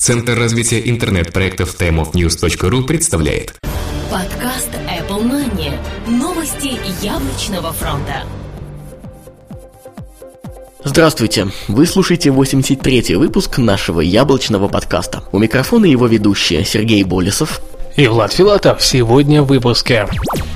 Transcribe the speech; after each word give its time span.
Центр 0.00 0.32
развития 0.32 0.88
интернет-проектов 0.88 1.76
timeofnews.ru 1.78 2.84
представляет 2.84 3.54
Подкаст 4.10 4.70
Apple 4.88 5.22
Money. 5.30 5.78
Новости 6.08 6.78
яблочного 7.04 7.70
фронта. 7.74 8.24
Здравствуйте! 10.82 11.48
Вы 11.68 11.84
слушаете 11.84 12.30
83-й 12.30 13.16
выпуск 13.16 13.58
нашего 13.58 14.00
яблочного 14.00 14.68
подкаста. 14.68 15.22
У 15.32 15.38
микрофона 15.38 15.84
его 15.84 16.06
ведущие 16.06 16.64
Сергей 16.64 17.04
Болесов 17.04 17.60
и 17.94 18.08
Влад 18.08 18.32
Филатов 18.32 18.82
сегодня 18.82 19.42
в 19.42 19.48
выпуске. 19.48 20.08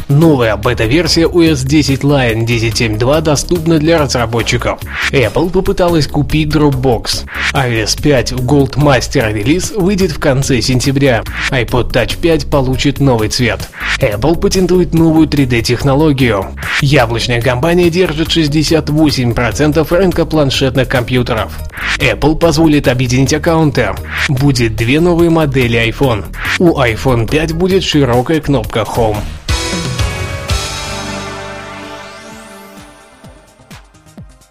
Новая 0.08 0.56
бета-версия 0.56 1.26
OS 1.26 1.66
10 1.66 2.00
Lion 2.00 2.44
10.7.2 2.44 3.22
доступна 3.22 3.78
для 3.78 3.98
разработчиков. 3.98 4.78
Apple 5.10 5.50
попыталась 5.50 6.06
купить 6.06 6.54
Dropbox. 6.54 7.24
iOS 7.54 8.02
5 8.02 8.32
Gold 8.32 8.74
Master 8.74 9.32
релиз 9.32 9.70
выйдет 9.70 10.12
в 10.12 10.18
конце 10.18 10.60
сентября. 10.60 11.22
iPod 11.50 11.92
Touch 11.92 12.18
5 12.20 12.50
получит 12.50 13.00
новый 13.00 13.28
цвет. 13.28 13.70
Apple 13.98 14.38
патентует 14.38 14.92
новую 14.92 15.26
3D-технологию. 15.26 16.54
Яблочная 16.82 17.40
компания 17.40 17.88
держит 17.88 18.28
68% 18.28 19.96
рынка 19.96 20.26
планшетных 20.26 20.86
компьютеров. 20.86 21.52
Apple 21.98 22.36
позволит 22.36 22.88
объединить 22.88 23.32
аккаунты. 23.32 23.90
Будет 24.28 24.76
две 24.76 25.00
новые 25.00 25.30
модели 25.30 25.88
iPhone. 25.88 26.24
У 26.58 26.78
iPhone 26.78 27.26
5 27.26 27.52
будет 27.54 27.82
широкая 27.84 28.40
кнопка 28.40 28.80
Home. 28.80 29.16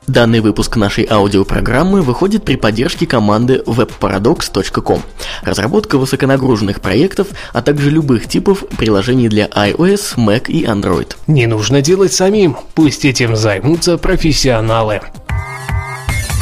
Данный 0.07 0.41
выпуск 0.41 0.75
нашей 0.75 1.07
аудиопрограммы 1.09 2.01
выходит 2.01 2.43
при 2.43 2.55
поддержке 2.55 3.07
команды 3.07 3.63
webparadox.com. 3.65 5.01
Разработка 5.43 5.97
высоконагруженных 5.97 6.81
проектов, 6.81 7.27
а 7.53 7.61
также 7.61 7.89
любых 7.89 8.27
типов 8.27 8.63
приложений 8.77 9.29
для 9.29 9.45
iOS, 9.47 10.15
Mac 10.17 10.47
и 10.47 10.65
Android. 10.65 11.15
Не 11.27 11.47
нужно 11.47 11.81
делать 11.81 12.13
самим, 12.13 12.57
пусть 12.75 13.05
этим 13.05 13.35
займутся 13.35 13.97
профессионалы. 13.97 15.01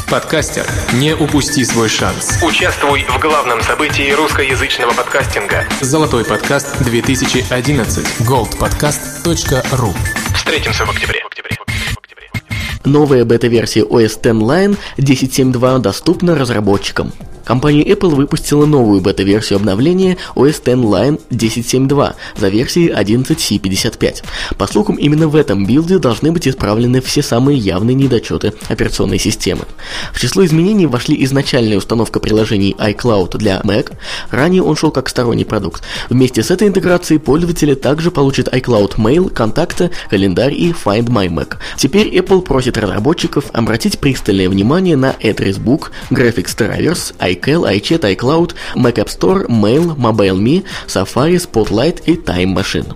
Подкастер, 0.09 0.65
не 0.93 1.13
упусти 1.13 1.63
свой 1.63 1.87
шанс. 1.87 2.39
Участвуй 2.43 3.05
в 3.07 3.17
главном 3.21 3.61
событии 3.61 4.11
русскоязычного 4.11 4.91
подкастинга. 4.91 5.65
Золотой 5.79 6.25
подкаст 6.25 6.83
2011. 6.83 8.05
goldpodcast.ru 8.19 9.95
Встретимся 10.35 10.83
в 10.83 10.89
октябре. 10.89 11.20
Новая 12.85 13.25
бета-версия 13.25 13.83
OS 13.83 14.21
X 14.21 14.33
Line 14.41 14.77
10.7.2 14.97 15.79
доступна 15.79 16.35
разработчикам. 16.35 17.11
Компания 17.45 17.83
Apple 17.83 18.15
выпустила 18.15 18.65
новую 18.65 19.01
бета-версию 19.01 19.57
обновления 19.57 20.17
OS 20.35 20.49
X 20.49 20.59
Line 20.65 21.19
10.7.2 21.29 22.13
за 22.37 22.49
версией 22.49 22.91
11C55. 22.91 24.23
По 24.57 24.67
слухам, 24.67 24.95
именно 24.95 25.27
в 25.27 25.35
этом 25.35 25.65
билде 25.65 25.97
должны 25.99 26.31
быть 26.31 26.47
исправлены 26.47 27.01
все 27.01 27.21
самые 27.21 27.57
явные 27.57 27.95
недочеты 27.95 28.53
операционной 28.69 29.19
системы. 29.19 29.65
В 30.13 30.19
число 30.19 30.45
изменений 30.45 30.85
вошли 30.85 31.23
изначальная 31.23 31.77
установка 31.77 32.19
приложений 32.19 32.75
iCloud 32.77 33.37
для 33.37 33.59
Mac, 33.61 33.93
ранее 34.29 34.63
он 34.63 34.75
шел 34.75 34.91
как 34.91 35.09
сторонний 35.09 35.45
продукт. 35.45 35.83
Вместе 36.09 36.43
с 36.43 36.51
этой 36.51 36.67
интеграцией 36.67 37.19
пользователи 37.19 37.73
также 37.73 38.11
получат 38.11 38.47
iCloud 38.47 38.97
Mail, 38.97 39.29
контакты, 39.29 39.91
календарь 40.09 40.53
и 40.53 40.71
Find 40.71 41.07
My 41.07 41.27
Mac. 41.27 41.57
Теперь 41.77 42.15
Apple 42.15 42.41
просит 42.41 42.77
разработчиков 42.77 43.45
обратить 43.53 43.99
пристальное 43.99 44.49
внимание 44.49 44.95
на 44.95 45.11
Address 45.21 45.59
Book, 45.59 45.91
Graphics 46.09 46.55
Drivers, 46.57 47.13
iCal, 47.33 47.63
iChat, 47.75 48.01
iCloud, 48.15 48.53
Mac 48.75 48.95
App 48.95 49.09
Store, 49.09 49.47
Mail, 49.47 49.95
MobileMe, 49.95 50.63
Safari, 50.87 51.37
Spotlight 51.37 52.03
и 52.05 52.15
Time 52.15 52.55
Machine. 52.55 52.95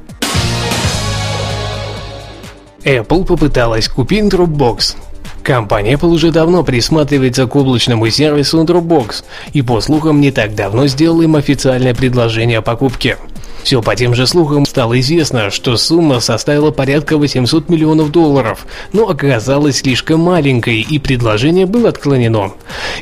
Apple 2.84 3.26
попыталась 3.26 3.88
купить 3.88 4.26
Dropbox. 4.26 4.96
Компания 5.44 5.94
Apple 5.94 6.10
уже 6.10 6.32
давно 6.32 6.64
присматривается 6.64 7.46
к 7.46 7.56
облачному 7.56 8.10
сервису 8.10 8.64
Dropbox 8.64 9.24
и, 9.54 9.62
по 9.62 9.80
слухам, 9.82 10.22
не 10.22 10.32
так 10.32 10.56
давно 10.56 10.88
сделала 10.88 11.22
им 11.22 11.36
официальное 11.36 11.94
предложение 11.94 12.60
о 12.60 12.62
покупке– 12.62 13.18
все 13.66 13.82
по 13.82 13.96
тем 13.96 14.14
же 14.14 14.28
слухам 14.28 14.64
стало 14.68 15.00
известно, 15.00 15.50
что 15.50 15.76
сумма 15.76 16.20
составила 16.20 16.70
порядка 16.70 17.18
800 17.18 17.68
миллионов 17.68 18.12
долларов, 18.12 18.68
но 18.94 19.10
оказалась 19.10 19.78
слишком 19.78 20.20
маленькой 20.20 20.82
и 20.82 21.00
предложение 21.00 21.66
было 21.66 21.90
отклонено. 21.90 22.54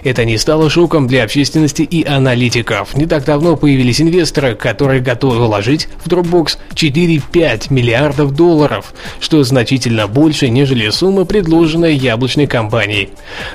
Это 0.06 0.24
не 0.24 0.38
стало 0.38 0.70
шоком 0.70 1.08
для 1.08 1.26
общественности 1.26 1.82
и 1.82 2.06
аналитиков. 2.06 2.96
Не 2.96 3.08
так 3.08 3.26
давно 3.26 3.58
появились 3.58 4.00
инвесторы, 4.00 4.56
которые 4.56 5.02
готовы 5.02 5.46
вложить 5.46 5.90
в 6.06 6.08
Dropbox 6.08 6.58
4-5 6.76 7.74
миллиардов 7.74 8.34
долларов, 8.34 8.94
что 9.20 9.44
значительно 9.44 10.08
больше, 10.08 10.48
нежели 10.48 10.90
сумма, 10.92 11.26
предложенная 11.26 11.92
яблочной 11.92 12.48
компанией. 12.48 13.10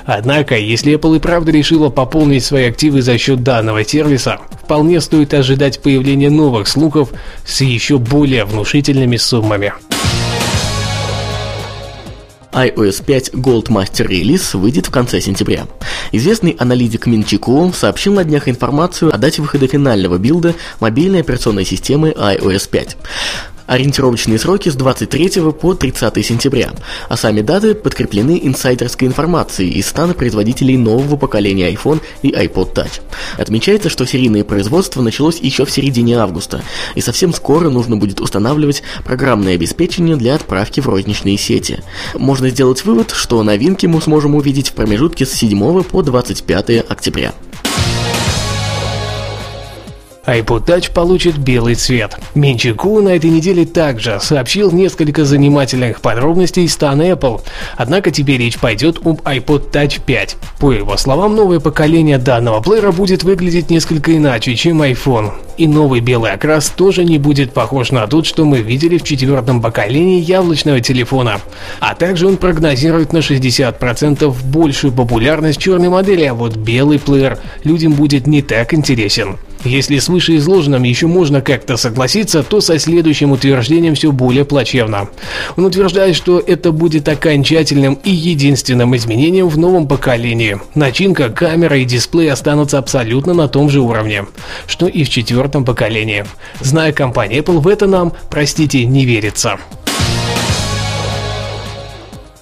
Однако, 0.05 0.59
если 0.59 0.93
Apple 0.93 1.17
и 1.17 1.19
правда 1.19 1.51
решила 1.51 1.89
пополнить 1.89 2.45
свои 2.45 2.65
активы 2.65 3.01
за 3.01 3.17
счет 3.17 3.41
данного 3.41 3.83
сервиса, 3.83 4.37
вполне 4.63 5.01
стоит 5.01 5.33
ожидать 5.33 5.81
появления 5.81 6.29
новых 6.29 6.67
слухов 6.67 6.98
ноутбуков 6.99 7.09
с 7.45 7.61
еще 7.61 7.97
более 7.97 8.45
внушительными 8.45 9.17
суммами. 9.17 9.73
iOS 12.51 13.03
5 13.05 13.33
Gold 13.35 13.67
Master 13.67 14.07
Release 14.07 14.57
выйдет 14.57 14.87
в 14.87 14.91
конце 14.91 15.21
сентября. 15.21 15.67
Известный 16.11 16.55
аналитик 16.59 17.05
Мин 17.05 17.23
Чику 17.23 17.71
сообщил 17.73 18.13
на 18.13 18.23
днях 18.23 18.49
информацию 18.49 19.13
о 19.13 19.17
дате 19.17 19.41
выхода 19.41 19.67
финального 19.67 20.17
билда 20.17 20.55
мобильной 20.79 21.21
операционной 21.21 21.65
системы 21.65 22.09
iOS 22.09 22.69
5. 22.69 22.97
Ориентировочные 23.69 24.39
сроки 24.39 24.69
с 24.69 24.73
23 24.73 25.51
по 25.51 25.75
30 25.75 26.25
сентября, 26.25 26.71
а 27.07 27.15
сами 27.15 27.41
даты 27.41 27.75
подкреплены 27.75 28.39
инсайдерской 28.41 29.07
информацией 29.07 29.69
из 29.73 29.85
стана 29.85 30.15
производителей 30.15 30.75
нового 30.75 31.17
поколения 31.17 31.71
iPhone 31.71 32.01
и 32.23 32.31
iPod 32.31 32.73
Touch. 32.73 33.01
Отмечается, 33.37 33.89
что 33.89 34.07
серийное 34.07 34.43
производство 34.43 35.03
началось 35.03 35.39
еще 35.39 35.65
в 35.65 35.71
середине 35.71 36.17
августа, 36.17 36.63
и 36.95 37.01
совсем 37.01 37.31
скоро 37.31 37.69
нужно 37.69 37.95
будет 37.95 38.21
устанавливать 38.21 38.81
программное 39.05 39.53
обеспечение 39.53 40.15
для 40.15 40.33
отправки 40.33 40.79
в 40.79 40.87
розничные 40.87 41.37
сети. 41.37 41.83
Можно 42.15 42.49
сделать 42.49 42.83
вывод, 42.85 43.11
что 43.11 43.43
новинки 43.43 43.85
мы 43.85 44.01
сможем 44.01 44.33
увидеть 44.33 44.69
в 44.69 44.73
промежутке 44.73 45.27
с 45.27 45.31
7 45.33 45.83
по 45.83 46.01
25 46.01 46.89
октября 46.89 47.35
iPod 50.29 50.65
Touch 50.65 50.93
получит 50.93 51.37
белый 51.37 51.73
цвет. 51.73 52.15
Минчику 52.35 53.01
на 53.01 53.09
этой 53.09 53.31
неделе 53.31 53.65
также 53.65 54.19
сообщил 54.21 54.71
несколько 54.71 55.25
занимательных 55.25 56.01
подробностей 56.01 56.69
стана 56.69 57.09
Apple, 57.09 57.41
однако 57.77 58.11
теперь 58.11 58.39
речь 58.39 58.59
пойдет 58.59 58.99
об 59.03 59.21
iPod 59.21 59.71
Touch 59.71 60.01
5. 60.05 60.37
По 60.59 60.71
его 60.71 60.97
словам, 60.97 61.35
новое 61.35 61.59
поколение 61.59 62.19
данного 62.19 62.61
плеера 62.61 62.91
будет 62.91 63.23
выглядеть 63.23 63.71
несколько 63.71 64.15
иначе, 64.15 64.55
чем 64.55 64.83
iPhone. 64.83 65.31
И 65.57 65.67
новый 65.67 65.99
белый 65.99 66.31
окрас 66.31 66.69
тоже 66.69 67.03
не 67.03 67.17
будет 67.17 67.51
похож 67.51 67.91
на 67.91 68.05
тот, 68.07 68.25
что 68.25 68.45
мы 68.45 68.59
видели 68.59 68.97
в 68.97 69.03
четвертом 69.03 69.61
поколении 69.61 70.21
яблочного 70.21 70.79
телефона. 70.79 71.41
А 71.79 71.95
также 71.95 72.27
он 72.27 72.37
прогнозирует 72.37 73.13
на 73.13 73.17
60% 73.17 74.33
большую 74.45 74.93
популярность 74.93 75.59
черной 75.59 75.89
модели, 75.89 76.23
а 76.23 76.33
вот 76.33 76.55
белый 76.55 76.99
плеер 76.99 77.39
людям 77.63 77.93
будет 77.93 78.27
не 78.27 78.41
так 78.41 78.73
интересен. 78.73 79.37
Если 79.63 79.99
с 79.99 80.07
вышеизложенным 80.07 80.83
еще 80.83 81.07
можно 81.07 81.41
как-то 81.41 81.75
согласиться, 81.75 82.43
то 82.43 82.61
со 82.61 82.79
следующим 82.79 83.31
утверждением 83.31 83.95
все 83.95 84.11
более 84.11 84.45
плачевно. 84.45 85.09
Он 85.57 85.65
утверждает, 85.65 86.15
что 86.15 86.39
это 86.39 86.71
будет 86.71 87.09
окончательным 87.09 87.99
и 88.03 88.11
единственным 88.11 88.95
изменением 88.95 89.49
в 89.49 89.57
новом 89.57 89.87
поколении. 89.87 90.57
Начинка, 90.75 91.29
камера 91.29 91.77
и 91.77 91.83
дисплей 91.83 92.31
останутся 92.31 92.77
абсолютно 92.77 93.33
на 93.33 93.49
том 93.49 93.69
же 93.69 93.81
уровне, 93.81 94.25
что 94.65 94.87
и 94.87 95.03
в 95.03 95.09
четвертом 95.09 95.65
поколении. 95.65 96.25
Зная 96.61 96.93
компанию 96.93 97.43
Apple, 97.43 97.59
в 97.59 97.67
это 97.67 97.85
нам, 97.85 98.13
простите, 98.29 98.85
не 98.85 99.05
верится. 99.05 99.59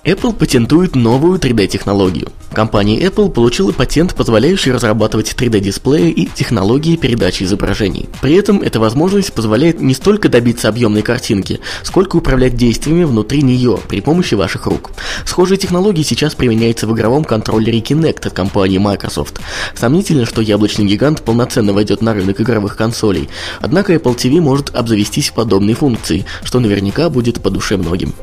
Apple 0.07 0.31
патентует 0.31 0.95
новую 0.95 1.37
3D-технологию. 1.37 2.29
Компания 2.53 2.97
Apple 3.01 3.29
получила 3.29 3.73
патент, 3.73 4.15
позволяющий 4.15 4.71
разрабатывать 4.71 5.35
3D-дисплеи 5.37 6.11
и 6.11 6.29
технологии 6.33 6.95
передачи 6.95 7.43
изображений. 7.43 8.07
При 8.21 8.35
этом 8.35 8.61
эта 8.61 8.79
возможность 8.79 9.33
позволяет 9.33 9.81
не 9.81 9.93
столько 9.93 10.29
добиться 10.29 10.69
объемной 10.69 11.01
картинки, 11.01 11.59
сколько 11.83 12.15
управлять 12.15 12.55
действиями 12.55 13.03
внутри 13.03 13.41
нее 13.41 13.79
при 13.89 13.99
помощи 13.99 14.35
ваших 14.35 14.65
рук. 14.67 14.91
Схожие 15.25 15.57
технологии 15.57 16.03
сейчас 16.03 16.35
применяются 16.35 16.87
в 16.87 16.95
игровом 16.95 17.25
контроллере 17.25 17.79
Kinect 17.79 18.27
от 18.27 18.33
компании 18.33 18.77
Microsoft. 18.77 19.41
Сомнительно, 19.75 20.25
что 20.25 20.41
яблочный 20.41 20.85
гигант 20.85 21.21
полноценно 21.21 21.73
войдет 21.73 22.01
на 22.01 22.13
рынок 22.13 22.39
игровых 22.39 22.77
консолей, 22.77 23.27
однако 23.59 23.93
Apple 23.93 24.15
TV 24.15 24.39
может 24.39 24.73
обзавестись 24.73 25.31
подобной 25.31 25.73
функцией, 25.73 26.25
что 26.45 26.61
наверняка 26.61 27.09
будет 27.09 27.41
по 27.41 27.49
душе 27.49 27.75
многим. 27.75 28.13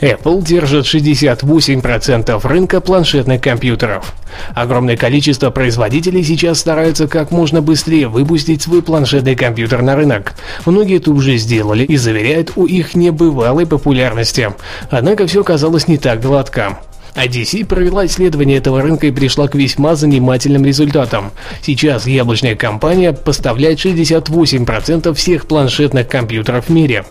Apple 0.00 0.42
держит 0.42 0.86
68% 0.86 2.46
рынка 2.46 2.80
планшетных 2.80 3.40
компьютеров. 3.40 4.14
Огромное 4.54 4.96
количество 4.96 5.50
производителей 5.50 6.22
сейчас 6.24 6.60
стараются 6.60 7.08
как 7.08 7.30
можно 7.30 7.60
быстрее 7.60 8.08
выпустить 8.08 8.62
свой 8.62 8.82
планшетный 8.82 9.36
компьютер 9.36 9.82
на 9.82 9.96
рынок. 9.96 10.34
Многие 10.66 10.96
это 10.96 11.10
уже 11.10 11.36
сделали 11.36 11.84
и 11.84 11.96
заверяют 11.96 12.52
о 12.56 12.66
их 12.66 12.94
небывалой 12.94 13.66
популярности. 13.66 14.52
Однако 14.90 15.26
все 15.26 15.44
казалось 15.44 15.88
не 15.88 15.98
так 15.98 16.20
гладко. 16.20 16.78
IDC 17.14 17.66
провела 17.66 18.06
исследование 18.06 18.58
этого 18.58 18.82
рынка 18.82 19.06
и 19.06 19.10
пришла 19.10 19.48
к 19.48 19.54
весьма 19.54 19.94
занимательным 19.94 20.64
результатам. 20.64 21.32
Сейчас 21.62 22.06
яблочная 22.06 22.56
компания 22.56 23.12
поставляет 23.12 23.78
68% 23.78 25.14
всех 25.14 25.46
планшетных 25.46 26.08
компьютеров 26.08 26.66
в 26.66 26.70
мире. 26.70 27.04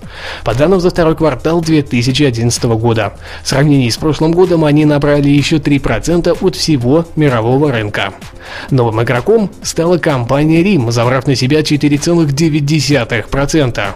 По 0.43 0.53
данным 0.53 0.79
за 0.79 0.89
второй 0.89 1.15
квартал 1.15 1.61
2011 1.61 2.63
года. 2.63 3.13
В 3.43 3.47
сравнении 3.47 3.89
с 3.89 3.97
прошлым 3.97 4.31
годом 4.31 4.65
они 4.65 4.85
набрали 4.85 5.29
еще 5.29 5.57
3% 5.57 6.37
от 6.41 6.55
всего 6.55 7.05
мирового 7.15 7.71
рынка. 7.71 8.13
Новым 8.71 9.03
игроком 9.03 9.51
стала 9.63 9.97
компания 9.97 10.63
RIM, 10.63 10.91
забрав 10.91 11.27
на 11.27 11.35
себя 11.35 11.61
4,9%. 11.61 13.93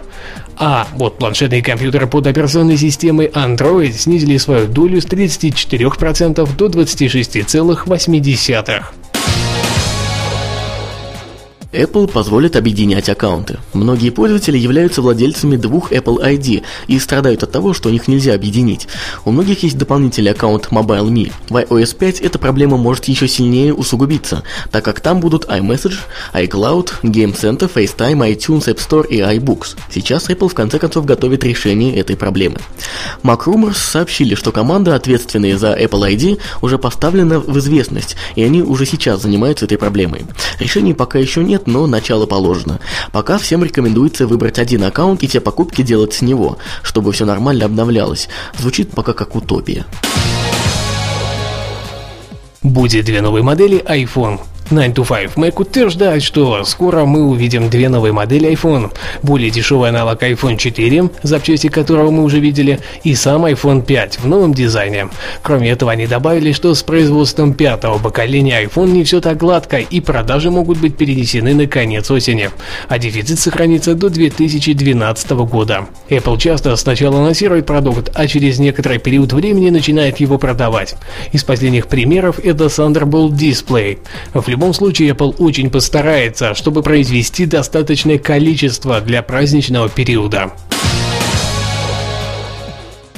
А 0.56 0.86
вот 0.94 1.18
планшетные 1.18 1.62
компьютеры 1.62 2.06
под 2.06 2.26
операционной 2.26 2.76
системой 2.76 3.26
Android 3.26 3.92
снизили 3.92 4.36
свою 4.38 4.66
долю 4.66 5.00
с 5.00 5.06
34% 5.06 6.56
до 6.56 6.66
26,8%. 6.66 9.03
Apple 11.74 12.10
позволит 12.10 12.56
объединять 12.56 13.08
аккаунты. 13.08 13.58
Многие 13.72 14.10
пользователи 14.10 14.56
являются 14.56 15.02
владельцами 15.02 15.56
двух 15.56 15.92
Apple 15.92 16.22
ID 16.22 16.62
и 16.86 16.98
страдают 16.98 17.42
от 17.42 17.52
того, 17.52 17.74
что 17.74 17.90
их 17.90 18.08
нельзя 18.08 18.34
объединить. 18.34 18.88
У 19.24 19.32
многих 19.32 19.62
есть 19.62 19.76
дополнительный 19.76 20.30
аккаунт 20.30 20.68
MobileMe. 20.70 21.32
В 21.48 21.56
iOS 21.56 21.96
5 21.96 22.20
эта 22.20 22.38
проблема 22.38 22.76
может 22.76 23.06
еще 23.06 23.26
сильнее 23.28 23.74
усугубиться, 23.74 24.44
так 24.70 24.84
как 24.84 25.00
там 25.00 25.20
будут 25.20 25.46
iMessage, 25.46 25.98
iCloud, 26.32 27.02
Game 27.02 27.34
Center, 27.34 27.70
FaceTime, 27.72 28.34
iTunes, 28.34 28.66
App 28.72 28.78
Store 28.78 29.06
и 29.06 29.20
iBooks. 29.20 29.76
Сейчас 29.90 30.28
Apple 30.28 30.48
в 30.48 30.54
конце 30.54 30.78
концов 30.78 31.04
готовит 31.04 31.44
решение 31.44 31.96
этой 31.96 32.16
проблемы. 32.16 32.58
MacRumors 33.22 33.74
сообщили, 33.74 34.34
что 34.34 34.52
команда, 34.52 34.94
ответственная 34.94 35.58
за 35.58 35.74
Apple 35.74 36.14
ID, 36.14 36.40
уже 36.62 36.78
поставлена 36.78 37.40
в 37.40 37.58
известность, 37.58 38.16
и 38.36 38.42
они 38.42 38.62
уже 38.62 38.86
сейчас 38.86 39.22
занимаются 39.22 39.64
этой 39.64 39.78
проблемой. 39.78 40.22
Решений 40.58 40.94
пока 40.94 41.18
еще 41.18 41.42
нет, 41.42 41.63
но 41.66 41.86
начало 41.86 42.26
положено. 42.26 42.80
Пока 43.12 43.38
всем 43.38 43.64
рекомендуется 43.64 44.26
выбрать 44.26 44.58
один 44.58 44.84
аккаунт 44.84 45.22
и 45.22 45.26
все 45.26 45.40
покупки 45.40 45.82
делать 45.82 46.14
с 46.14 46.22
него, 46.22 46.58
чтобы 46.82 47.12
все 47.12 47.24
нормально 47.24 47.64
обновлялось. 47.66 48.28
Звучит 48.58 48.90
пока 48.90 49.12
как 49.12 49.34
утопия. 49.36 49.86
Будет 52.62 53.04
две 53.04 53.20
новые 53.20 53.42
модели 53.42 53.84
iPhone 53.84 54.40
9 54.70 54.94
to 54.94 55.04
5 55.04 55.36
Mac 55.36 55.60
утверждает, 55.60 56.22
что 56.22 56.64
скоро 56.64 57.04
мы 57.04 57.24
увидим 57.24 57.68
две 57.68 57.88
новые 57.88 58.12
модели 58.12 58.50
iPhone. 58.50 58.92
Более 59.22 59.50
дешевый 59.50 59.90
аналог 59.90 60.22
iPhone 60.22 60.56
4, 60.56 61.10
запчасти 61.22 61.68
которого 61.68 62.10
мы 62.10 62.24
уже 62.24 62.40
видели, 62.40 62.80
и 63.02 63.14
сам 63.14 63.44
iPhone 63.44 63.84
5 63.84 64.20
в 64.20 64.26
новом 64.26 64.54
дизайне. 64.54 65.08
Кроме 65.42 65.70
этого, 65.70 65.92
они 65.92 66.06
добавили, 66.06 66.52
что 66.52 66.74
с 66.74 66.82
производством 66.82 67.52
пятого 67.52 67.98
поколения 67.98 68.64
iPhone 68.64 68.92
не 68.92 69.04
все 69.04 69.20
так 69.20 69.36
гладко, 69.36 69.78
и 69.78 70.00
продажи 70.00 70.50
могут 70.50 70.78
быть 70.78 70.96
перенесены 70.96 71.54
на 71.54 71.66
конец 71.66 72.10
осени, 72.10 72.50
а 72.88 72.98
дефицит 72.98 73.38
сохранится 73.38 73.94
до 73.94 74.08
2012 74.08 75.30
года. 75.30 75.86
Apple 76.08 76.38
часто 76.38 76.74
сначала 76.76 77.20
анонсирует 77.20 77.66
продукт, 77.66 78.10
а 78.14 78.26
через 78.26 78.58
некоторый 78.58 78.98
период 78.98 79.32
времени 79.32 79.70
начинает 79.70 80.20
его 80.20 80.38
продавать. 80.38 80.94
Из 81.32 81.44
последних 81.44 81.86
примеров 81.86 82.38
это 82.38 82.64
Thunderbolt 82.64 83.32
Display. 83.32 83.98
В 84.32 84.53
любом 84.54 84.72
случае 84.72 85.10
Apple 85.10 85.34
очень 85.38 85.68
постарается, 85.68 86.54
чтобы 86.54 86.82
произвести 86.82 87.44
достаточное 87.44 88.18
количество 88.18 89.00
для 89.00 89.20
праздничного 89.22 89.88
периода. 89.88 90.52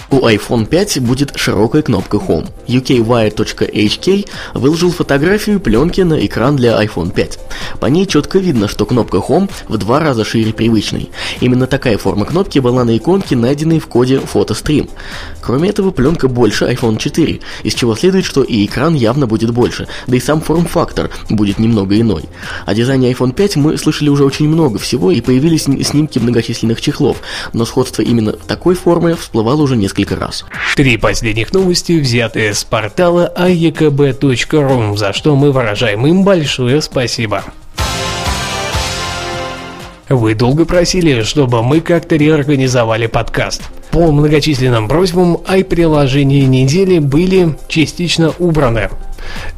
У 0.09 0.21
iPhone 0.21 0.67
5 0.67 1.01
будет 1.01 1.33
широкая 1.35 1.83
кнопка 1.83 2.19
Home. 2.19 2.49
UKWire.HK 2.69 4.29
выложил 4.55 4.93
фотографию 4.93 5.59
пленки 5.59 6.01
на 6.03 6.25
экран 6.25 6.55
для 6.55 6.81
iPhone 6.81 7.13
5. 7.13 7.39
По 7.81 7.87
ней 7.87 8.07
четко 8.07 8.39
видно, 8.39 8.69
что 8.69 8.87
кнопка 8.87 9.17
Home 9.17 9.51
в 9.67 9.77
два 9.79 9.99
раза 9.99 10.25
шире 10.25 10.53
привычной. 10.53 11.11
Именно 11.41 11.67
такая 11.67 11.99
форма 11.99 12.25
кнопки 12.25 12.61
была 12.61 12.85
на 12.85 12.97
иконке, 12.97 13.35
найденной 13.35 13.81
в 13.81 13.89
коде 13.89 14.19
PhotoStream. 14.19 14.89
Кроме 15.41 15.71
этого, 15.71 15.91
пленка 15.91 16.29
больше 16.29 16.67
iPhone 16.67 16.99
4, 16.99 17.41
из 17.65 17.75
чего 17.75 17.97
следует, 17.97 18.25
что 18.25 18.45
и 18.45 18.65
экран 18.65 18.95
явно 18.95 19.27
будет 19.27 19.51
больше, 19.51 19.89
да 20.07 20.17
и 20.17 20.21
сам 20.21 20.41
форм-фактор 20.41 21.11
будет 21.29 21.59
немного 21.59 22.01
иной. 22.01 22.25
О 22.65 22.75
дизайне 22.75 23.11
iPhone 23.11 23.33
5 23.33 23.57
мы 23.57 23.77
слышали 23.77 24.09
уже 24.09 24.25
очень 24.25 24.49
много 24.49 24.79
всего 24.79 25.11
и 25.11 25.21
появились 25.21 25.65
снимки 25.65 26.21
многочисленных 26.21 26.81
чехлов, 26.81 27.23
но 27.53 27.65
сходство 27.65 28.03
именно 28.03 28.33
такой 28.33 28.77
формы 28.77 29.17
всплывало 29.17 29.63
уже 29.63 29.77
несколько 29.77 29.96
раз. 30.05 30.45
Три 30.77 30.97
последних 30.97 31.53
новости 31.53 31.93
взяты 31.93 32.53
с 32.53 32.65
портала 32.65 33.33
aekb.ru, 33.37 34.97
за 34.97 35.13
что 35.13 35.37
мы 35.37 35.53
выражаем 35.53 36.07
им 36.07 36.25
большое 36.25 36.83
спасибо. 36.83 37.45
Вы 40.09 40.35
долго 40.35 40.65
просили, 40.65 41.23
чтобы 41.23 41.63
мы 41.63 41.81
как-то 41.81 42.15
реорганизовали 42.15 43.07
подкаст. 43.07 43.63
По 43.91 44.13
многочисленным 44.13 44.89
просьбам 44.89 45.39
i-приложения 45.49 46.47
недели 46.47 46.99
были 46.99 47.57
частично 47.67 48.33
убраны. 48.39 48.91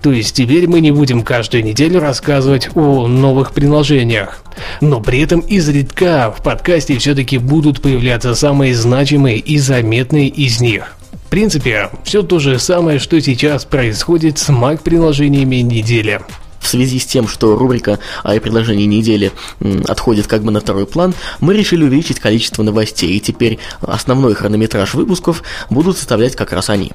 То 0.03 0.13
есть 0.13 0.35
теперь 0.35 0.69
мы 0.69 0.81
не 0.81 0.91
будем 0.91 1.23
каждую 1.23 1.65
неделю 1.65 2.01
рассказывать 2.01 2.71
о 2.75 3.07
новых 3.07 3.53
приложениях. 3.53 4.43
Но 4.81 5.01
при 5.01 5.21
этом 5.21 5.41
изредка 5.41 6.35
в 6.37 6.43
подкасте 6.43 6.99
все-таки 6.99 7.39
будут 7.39 7.81
появляться 7.81 8.35
самые 8.35 8.75
значимые 8.75 9.39
и 9.39 9.59
заметные 9.59 10.29
из 10.29 10.61
них. 10.61 10.97
В 11.27 11.31
принципе, 11.31 11.91
все 12.05 12.23
то 12.23 12.39
же 12.39 12.59
самое, 12.59 12.99
что 12.99 13.21
сейчас 13.21 13.65
происходит 13.65 14.39
с 14.39 14.49
Mac-приложениями 14.49 15.57
недели. 15.57 16.21
В 16.61 16.67
связи 16.69 16.99
с 16.99 17.07
тем, 17.07 17.29
что 17.29 17.57
рубрика 17.57 17.99
о 18.23 18.39
предложении 18.41 18.85
недели 18.85 19.33
отходит 19.87 20.27
как 20.27 20.43
бы 20.43 20.51
на 20.51 20.61
второй 20.61 20.87
план, 20.87 21.15
мы 21.41 21.57
решили 21.57 21.85
увеличить 21.85 22.21
количество 22.21 22.63
новостей, 22.63 23.11
и 23.11 23.21
теперь 23.21 23.59
основной 23.81 24.35
хронометраж 24.35 24.95
выпусков 24.95 25.43
будут 25.71 25.97
составлять 25.97 26.37
как 26.37 26.53
раз 26.53 26.71
они. 26.71 26.93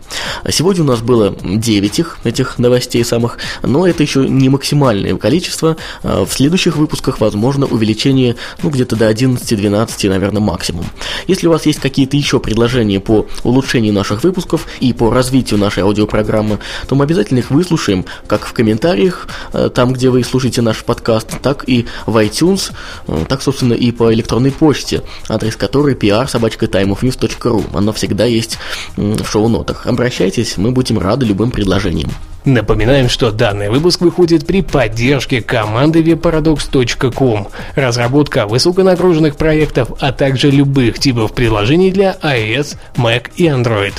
Сегодня 0.50 0.84
у 0.84 0.88
нас 0.88 1.02
было 1.02 1.36
9 1.42 2.00
их, 2.00 2.20
этих 2.24 2.60
новостей 2.60 3.04
самых, 3.04 3.38
но 3.62 3.88
это 3.88 4.04
еще 4.04 4.28
не 4.28 4.50
максимальное 4.50 5.16
количество. 5.18 5.78
В 6.04 6.30
следующих 6.30 6.76
выпусках 6.76 7.20
возможно 7.20 7.66
увеличение 7.66 8.36
ну, 8.62 8.70
где-то 8.70 8.96
до 8.96 9.10
11-12, 9.10 10.10
наверное, 10.10 10.42
максимум. 10.42 10.86
Если 11.28 11.48
у 11.48 11.52
вас 11.52 11.66
есть 11.66 11.80
какие-то 11.80 12.18
еще 12.18 12.40
предложения 12.40 13.00
по 13.00 13.26
улучшению 13.44 13.94
наших 13.94 14.24
выпусков 14.24 14.68
и 14.80 14.94
по 14.94 15.10
развитию 15.10 15.60
нашей 15.60 15.84
аудиопрограммы, 15.84 16.60
то 16.88 16.96
мы 16.96 17.04
обязательно 17.04 17.40
их 17.40 17.50
выслушаем, 17.50 18.06
как 18.28 18.46
в 18.46 18.54
комментариях, 18.54 19.28
там, 19.74 19.94
где 19.94 20.10
вы 20.10 20.24
слушаете 20.24 20.62
наш 20.62 20.84
подкаст, 20.84 21.40
так 21.42 21.64
и 21.68 21.86
в 22.06 22.18
iTunes, 22.18 22.72
э, 23.08 23.26
так, 23.28 23.42
собственно, 23.42 23.74
и 23.74 23.92
по 23.92 24.14
электронной 24.14 24.52
почте, 24.52 25.04
адрес 25.30 25.56
которой 25.56 25.96
pr-timeofnews.ru. 25.96 27.66
Оно 27.74 27.94
всегда 27.94 28.26
есть 28.26 28.58
в 28.98 29.26
шоу-нотах. 29.26 29.88
Обращайтесь, 29.88 30.58
мы 30.58 30.72
будем 30.72 31.00
рады 31.00 31.26
любым 31.26 31.52
предложениям. 31.52 32.12
Напоминаем, 32.46 33.08
что 33.08 33.32
данный 33.32 33.70
выпуск 33.70 34.02
выходит 34.02 34.46
при 34.46 34.62
поддержке 34.62 35.42
команды 35.42 36.02
webparadox.com. 36.02 37.48
Разработка 37.76 38.48
высоконагруженных 38.48 39.38
проектов, 39.38 39.92
а 40.00 40.12
также 40.12 40.52
любых 40.52 41.00
типов 41.00 41.34
приложений 41.34 41.92
для 41.92 42.18
iOS, 42.22 42.78
Mac 42.96 43.32
и 43.38 43.46
Android. 43.46 43.94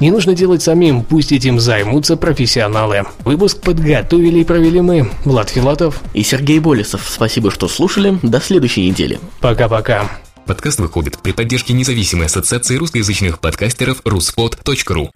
Не 0.00 0.10
нужно 0.10 0.34
делать 0.34 0.62
самим, 0.62 1.02
пусть 1.02 1.32
этим 1.32 1.58
займутся 1.58 2.16
профессионалы. 2.16 3.04
Выпуск 3.24 3.60
подготовили 3.60 4.40
и 4.40 4.44
провели 4.44 4.80
мы, 4.80 5.10
Влад 5.24 5.50
Филатов 5.50 6.00
и 6.14 6.22
Сергей 6.22 6.60
Болесов. 6.60 7.06
Спасибо, 7.08 7.50
что 7.50 7.66
слушали. 7.66 8.18
До 8.22 8.40
следующей 8.40 8.88
недели. 8.88 9.18
Пока-пока. 9.40 10.08
Подкаст 10.46 10.80
выходит 10.80 11.18
при 11.18 11.32
поддержке 11.32 11.74
независимой 11.74 12.26
ассоциации 12.26 12.76
русскоязычных 12.76 13.38
подкастеров 13.38 14.00
ruspod.ru. 14.02 15.10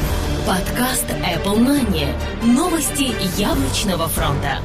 Подкаст 0.47 1.07
Money. 1.57 2.07
Новости 2.43 3.15
яблочного 3.39 4.09
фронта. 4.09 4.59